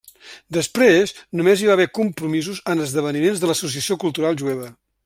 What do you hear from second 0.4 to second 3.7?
Després, només hi va haver compromisos en esdeveniments de